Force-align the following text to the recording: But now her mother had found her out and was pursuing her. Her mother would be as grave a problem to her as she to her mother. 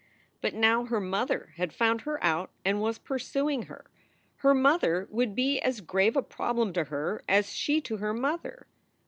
But 0.41 0.55
now 0.55 0.85
her 0.85 0.99
mother 0.99 1.53
had 1.57 1.71
found 1.71 2.01
her 2.09 2.17
out 2.23 2.49
and 2.65 2.81
was 2.81 2.97
pursuing 2.97 3.67
her. 3.67 3.85
Her 4.37 4.55
mother 4.55 5.07
would 5.11 5.35
be 5.35 5.59
as 5.61 5.79
grave 5.79 6.15
a 6.17 6.23
problem 6.23 6.73
to 6.73 6.85
her 6.85 7.21
as 7.29 7.51
she 7.53 7.81
to 7.81 7.97
her 7.97 8.11
mother. 8.11 8.65